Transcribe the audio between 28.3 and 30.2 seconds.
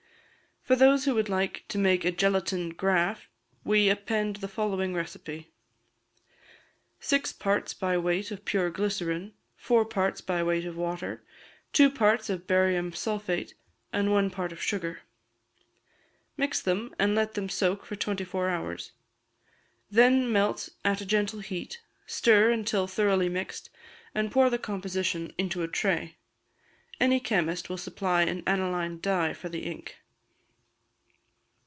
aniline dye for the ink.